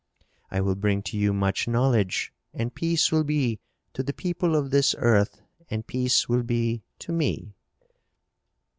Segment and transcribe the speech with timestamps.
[0.49, 3.59] "I will bring to you much knowledge, and peace will be
[3.93, 7.53] to the people of this earth and peace will be to me."